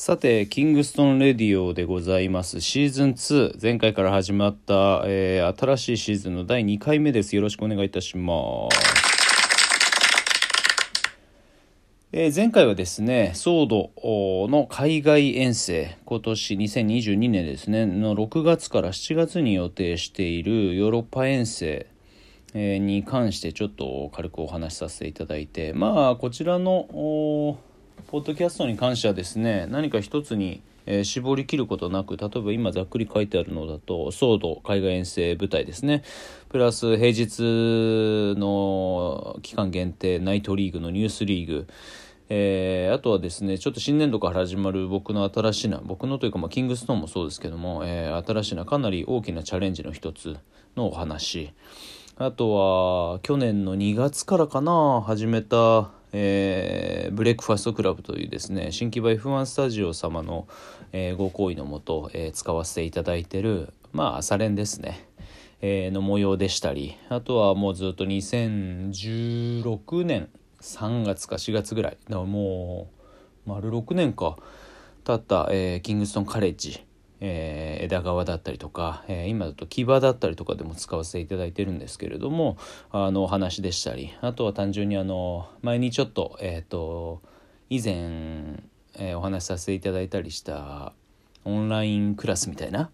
[0.00, 2.60] さて、キングストンレディオでございます。
[2.60, 7.34] シーズン2、前回から始まった、えー、新しいシーズンの第2回目です。
[7.34, 8.78] よろしくお願いいたします。
[12.12, 13.90] えー、前回はですね、ソード
[14.48, 21.88] の海外遠征、今年2022年ですね、の6月から7月に予定しているヨーロッパ遠征、
[22.54, 27.58] に関してちょっと軽くお話しさせていただいて、まあ、こちらの
[28.08, 36.02] ポッドキャストに関してはですね何か一つに、えー、絞り切ることなく例えば今ざっくり書いてあるのだとソード海外遠征部隊ですね。
[36.48, 41.66] プラス平日の期間限定ナイトリーグのニュースリーグ。
[42.30, 50.38] えー、あとはですねちょっと新年度から始まる僕の新しいな僕のというか、まあ、キングストーンもそうですけども、えー、新しいなかなり大きなチャレンジの一つ
[50.76, 51.52] のお話。
[52.16, 52.54] あと
[53.12, 60.48] は去年の2月からかな始めたえー、ブレックファストクラブというですね新木場 F1 スタジオ様の、
[60.92, 65.08] えー、ご好意のもと、えー、使わせていただいてるまあ朝練ですね、
[65.60, 70.28] えー、の模様でしたりあとはもうずっと2016年
[70.60, 72.90] 3月か4月ぐらいだからも
[73.46, 74.36] う丸6年か
[75.04, 76.84] 経った、えー、キングストンカレッジ
[77.20, 82.56] えー、枝側だったりとか、えー、今だと木場だったりとかでも使わせていただいてるんですけれども
[82.90, 87.22] あのお話でしたりあとは単純にあの前にちょっと,、えーと、
[87.70, 87.94] 以前、
[88.98, 90.92] えー、お話しさせていただいたりした
[91.44, 92.90] オンラインクラスみたいな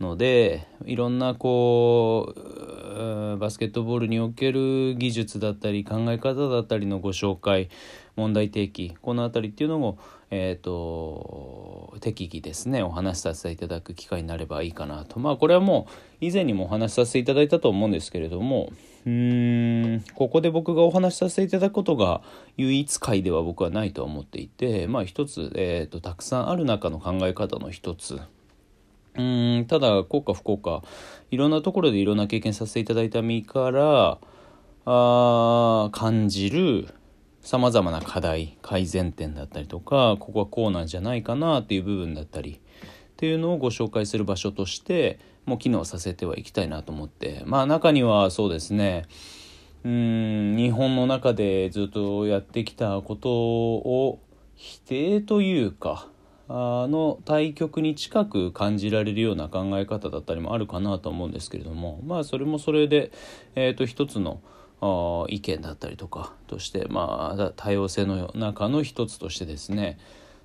[0.00, 7.68] のでいろんなこうバスケットボールにおける技術だったり考え方だったりのご紹介
[8.16, 9.98] 問題提起この辺りっていうのも、
[10.30, 15.20] えーと、適宜ですねお話しさせていただく機会になればいいかなと。
[15.20, 18.72] まあこれはもう以前にもお話しさせていただいたと思うんですけれども
[19.06, 22.22] うんここで僕がお話しさせていただくことが
[22.56, 28.18] 唯一回では僕はないとは思っていてまあ一つ、えーと、たくさんある中の考え方の一つ
[29.18, 30.82] うんただ効果不効果
[31.30, 34.18] いろんなところでいろんな経験させていただいた身から
[34.84, 36.88] あ感じる
[37.40, 42.58] さまざまな課題改善点だったりとかここはこうなんじゃないかなっていう部分だったりっ
[43.16, 47.42] ていうのをご紹介する場所としてもう機能させてはいきたいなと思って。
[47.46, 49.06] まあ中にはそうですね。
[49.84, 54.18] うん日本の中でずっとやってきたことを
[54.56, 56.08] 否定というか
[56.48, 63.10] の対局に近く感じられるような考え方だったりもあるかなと思うんですけれどもまあそれもそれで、
[63.54, 64.40] えー、と一つの
[65.28, 69.98] 意見だったりとかとしてまあ多様性の中の一つとしてですね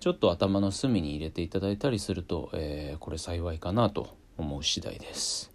[0.00, 5.50] ちょっと頭の隅に入れていただいたりすると、えー、これ幸いかなと思う次第です。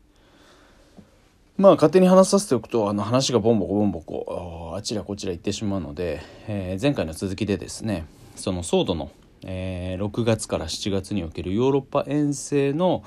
[1.58, 8.06] まあ勝手に話させておくとあの話がボンボコボンボコあちらこちら行ってしまうので、えー、前回の続きでですね
[8.38, 9.12] そのソードの、
[9.46, 13.04] えー、6月から7月におけるヨーロッパ遠征の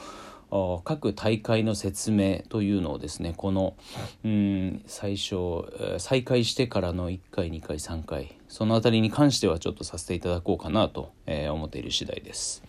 [0.84, 3.74] 各大会の説明というのをですねこの
[4.22, 5.64] うん最初
[5.98, 12.62] 再開してからの1回2回3回その辺りに関してはちょっとさせていただこうかなと、えー、思っている次第です。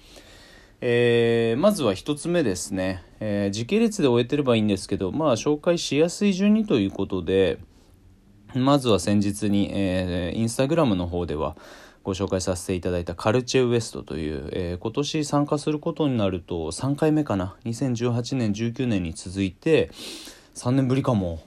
[0.79, 7.57] えー、まずは1つ目ですね、えー、時系列で終えてればいいんですけどまあ紹介しやすい順にということで
[8.53, 11.55] まずは先日に、えー、インスタグラムの方では
[12.03, 17.55] ご紹介させていただいたカルチェウエストという、えー、今年参加することになると3回目かな。
[17.65, 19.89] 2018年19年に続いて
[20.55, 21.41] 3年ぶりかも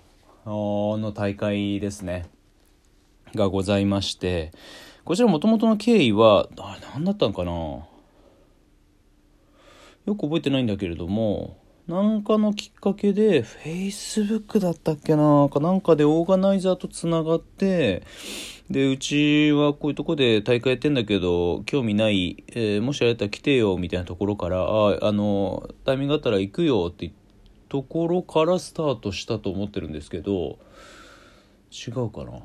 [0.47, 2.29] の大会ですね。
[3.35, 4.53] がございまして
[5.05, 6.49] こちらもともとの経緯は
[6.95, 7.53] 何だったのかな。
[10.07, 15.49] よく覚えてないんだけれどもなんかのきっかけで Facebook だったっけな。
[15.53, 18.03] かなんかでオーガナイザーとつながって
[18.71, 27.13] で、うちはこういうとこで大会やってんだけど、興味ない、えー、もしあれたら来てよ、みたいなところから、あ、あの、タイミングあったら行くよって
[27.69, 30.59] ところからスタートしたと思ってるんですけど、
[31.71, 32.41] 違うかな。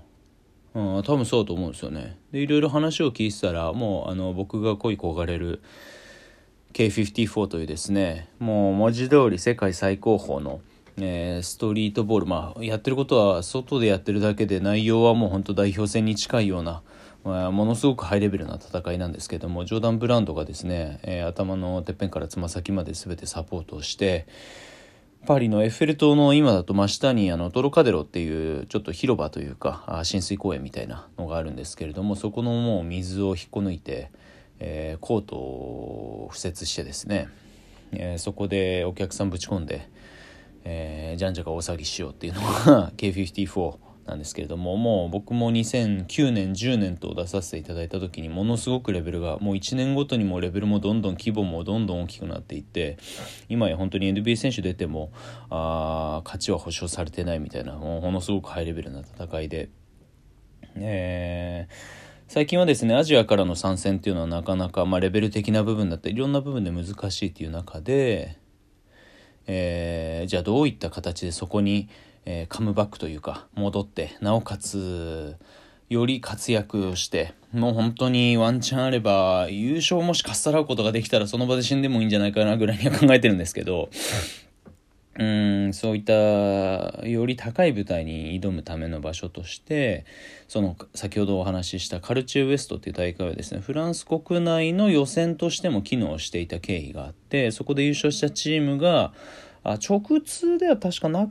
[0.73, 2.17] うん、多分そうだと思うんですよね。
[2.31, 5.61] で、いろいろ話を聞いてたら、もう、あの、僕が恋焦がれる
[6.73, 10.61] K54 というですね、もう文字通り世界最高峰の、
[10.97, 16.81] えー、ストリートボール、まあ、やってることは外でやってるだけで内容はもう本当代表戦に近いような、
[17.23, 24.27] まあ、ものすごくハイレベルな戦いなんですけどもジョーダン・ブランドがですね、えー、頭のてっぺんからつま先まで全てサポートをして
[25.25, 34.11] パリのエッフェル塔の今だと真下にあのトロカデロっていうちょっと広場というか浸水公園みたいなのがあるんですけれどもそこのもう水を引っこ抜いて、
[34.59, 37.27] えー、コートを敷設してですね、
[37.91, 39.89] えー、そこでお客さんぶち込んで。
[40.63, 52.97] えー、じゃんじゃか大騒ぎしようっていうのが K54 なんですけれどももう僕も2009年10年と出させていただいた時にものすごくレベルがもう1年ごとにもレベルもどんどん規模もどんどん大きくなっていって
[53.47, 55.11] 今や本当に NBA 選手出ても
[55.49, 59.69] あ勝ちは保証されてないみたいなものすごくハイレベルな戦いで。
[60.75, 68.37] えー最近はですねアジアからの参戦っていうのはなかなか、まあ、レベル的な部分だったりいろんな部分で難しいっていう中で、
[69.47, 71.89] えー、じゃあどういった形でそこに、
[72.25, 75.35] えー、カムバックというか戻ってなおかつ
[75.89, 83.89] より活躍してもう本当にワンチャンあれば優勝もしかっさらうことができたらその場で死んでもいいんじゃないかなぐらいには考えてるんですけど
[85.19, 90.05] うんそういったより高い舞台に挑むための場所として
[90.47, 99.11] その先ほどお話ししたカルチューウエストっていう大会はですねフランス国内の予選としても機能していた経緯があってそこで優勝したチームが
[99.63, 101.29] あ直通では確かな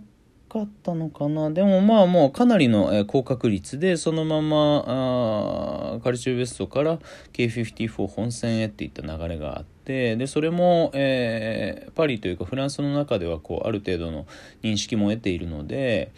[0.51, 1.51] かったのかな。
[1.51, 6.99] でもまあもうかなりの、高確率でそのままあカルチューウエストから
[7.33, 14.27] K54 本戦へっていった流れがあってでそれも、えー、パリというかフランスの中ではこうある程度の
[14.63, 16.11] 認識も得ているので、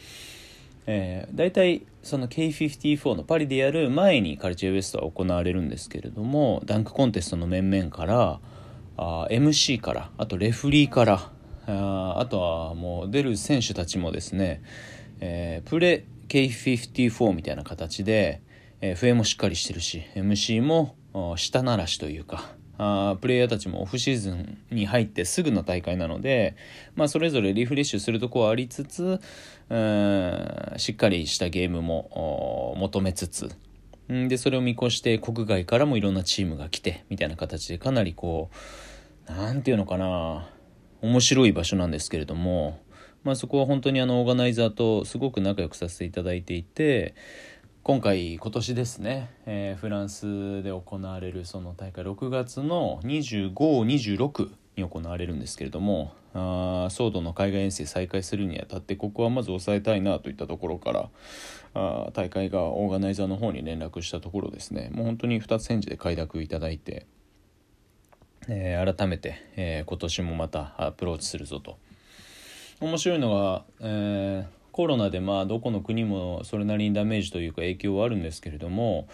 [0.87, 8.41] えー、大体その K54 のパリでやる前にカルチューウエストは行われるんですけれどもダンクコンテストの面々から
[8.97, 11.32] あ MC からあとレフリーから
[11.67, 14.63] ああとはもう出る選手たちもですね、
[15.21, 18.41] えー、プレ K54 みたいな形で、
[18.81, 20.97] えー、笛もしっかりしてるし MC も
[21.37, 26.57] 舌ならしというかあプレイヤーたちもオフシーズンに入ってすぐの大会なので、
[26.97, 29.21] まあ、それぞれリフレッシュするとこはありつつ
[30.79, 33.51] しっかりしたゲームも求めつつ。
[34.09, 38.51] でそれを見越して国外からもいろんなチームが来てみたいな形でかなりこ
[39.29, 40.51] う何て言うのかな
[41.03, 42.81] 面白い場所なんですけれども、
[43.25, 47.15] まあ、そこは本当にあのオーガナイザーとすごく仲良くさせていただいていて
[47.83, 61.09] 今回今年ですね、えー、フランスで行われるその大会6月の2526に行われるんですけれどもあソードの海外遠征再開するにあたってここはまず抑えたいなといったところから
[61.75, 64.91] あ大会がオーガナイザーの方に連絡したところですね。
[64.93, 67.07] もう本当に2つ返事で快諾いただいて
[68.49, 71.79] えー、改めて、えー、今年もまたアプローチするぞと。
[72.81, 79.07] 面白いのは、えー、コロナでまあどこの国もそれなりにダメージというか影響はあるんですけれども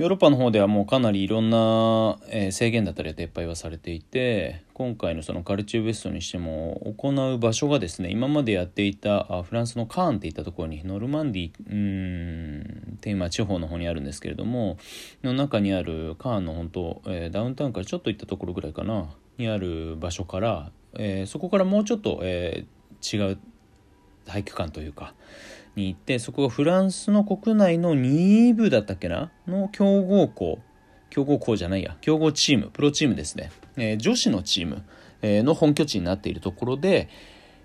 [0.00, 14.78] ヨーロッパの方ではもうかなりいろんな、え制限だったり撤廃はされていて今回のそのカルチューベストにしても行う場所がですね今までやっていたフランスのカーンっていったところにノルマンディうんって今地方の方にあるんですけれども
[15.22, 22.64] の中にあるカーンの本当、え、ダウンタウンからちょっと行ったところぐらいかなにある場所から、え、そこからもうちょっと、え、
[23.02, 23.38] 違う
[24.24, 25.12] 体育館というか
[25.76, 29.30] に行ってそこがフランスの国内の2部だったっけな？
[29.46, 30.58] の強豪校。
[31.10, 31.96] 強豪校じゃないや。
[32.00, 32.70] 強豪チーム。
[32.72, 34.84] プロチームですね、えー、女子のチーム、
[35.22, 37.08] えー、の本拠地になっているところで、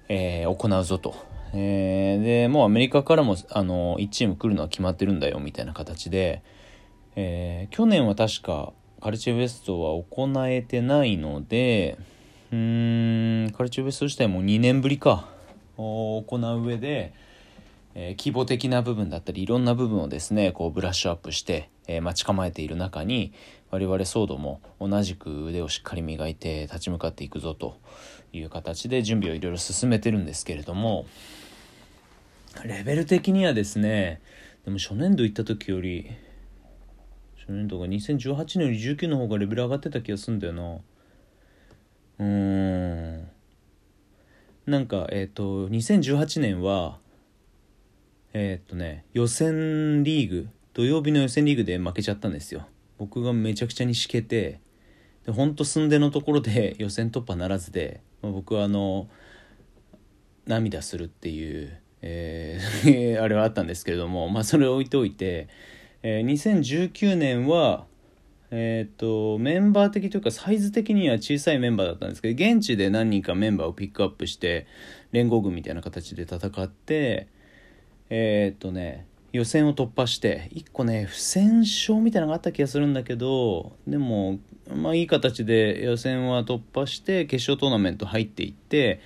[0.09, 1.15] えー、行うぞと、
[1.53, 6.43] えでもうアメリカからもあの1チーム来るのは決まってるんだよみたいな形で、
[7.15, 11.97] え去年は確かカルチェウエストは行えてないので
[12.51, 15.29] うーんカルチェウエスト自体も2年ぶりか。
[15.77, 17.13] 行う上で、
[17.95, 23.33] えー、規模的な部分だったりいろんな部分をですねこうブラッシュアップして、えー、待ち構えている中に
[23.71, 27.77] 我々ソードも同じく腕をしっかり磨いて立ち向かっていくぞと
[28.33, 31.05] いう形で準備をいろいろ進めてるんですけれども
[32.63, 34.21] レベル的にはですね
[34.65, 36.11] でも初年度行った時より
[37.47, 40.77] 初年度が2018年より19の方がレベル上がってた気がするんだよな。
[42.17, 43.27] うーん。
[44.65, 46.97] なんかえっ、ー、と2018年は
[48.37, 52.67] えー、っとね予選リーグ土曜日の予選リーグで負けちゃったんですよ。
[52.97, 54.59] 僕がめちゃくちゃにしけて
[55.25, 59.09] でほんと寸出のところで 予選突破ならずで、まあ、僕はあの
[60.45, 65.47] 涙するっていう、えー あれはあったんですけれども、まあ、それを置いておいて、
[66.03, 67.87] えー、2019年は
[68.51, 74.67] えー、とメンバー的というかサイズ的には小さいメンバーだったんですけど現地で何人かメンバーをピックアップして
[75.11, 77.27] 連合軍みたいな形で戦って
[78.09, 84.39] えー、っとね予選を突破して1個ね不戦勝みたいなのがあった気がするんだけどでも
[84.73, 89.01] まあいい形で予選は突破して決勝トーナメント入っていって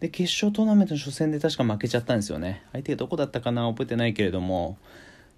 [0.00, 2.62] で決勝トーナメントの初戦で確か負けちゃったんですよね。
[2.72, 4.78] 相手がどこだったかな覚えてないけれども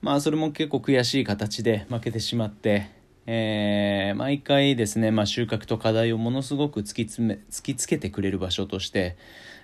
[0.00, 2.90] まあそれも結構悔しい形で負けてしまって
[3.26, 9.16] えー、毎回ですね、まあ、収穫と課題をものすごく突き詰め突きつけてくれる場所として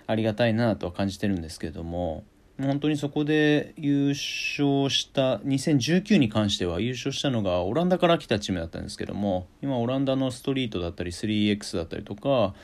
[0.05, 2.23] ありがたいなとは感じてるんですけれども
[2.59, 12.55] 本当にそこで優勝した2019に関しては優勝したのがオランダから来たチームだったんですけども今オランダのストリートだったり 3X だったりとか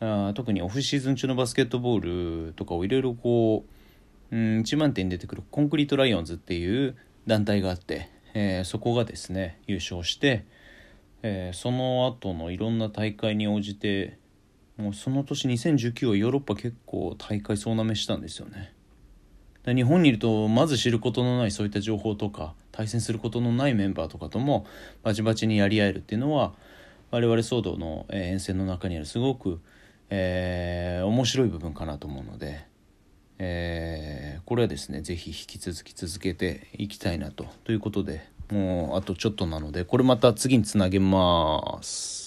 [0.00, 3.64] あ特にオフシーズン中のバスケットボールとかをいろいろこ
[4.32, 6.96] う、うん、1万点出てくるコンクリートライオンズっていう
[7.28, 10.44] 団体があって、えー、そこがですね優勝して、
[11.22, 14.18] えー、その後のいろんな大会に応じて
[14.76, 18.75] もうその年2019はヨーロッパ結構大会総なめしたんですよね。
[19.74, 24.66] 日本にいるとまず知ることのないそういった情報とか対戦することのないメンバーとかとも
[25.02, 26.52] バチバチにやり合えるっていうのは
[27.10, 29.60] 我々騒動の沿線の中にあるすごく、
[30.10, 32.64] えー、面白い部分かなと思うので、
[33.38, 42.25] えー、これはですね是非引き続き続けていきたいなとということでもうあとちょっとなのでこれまた次につなげます。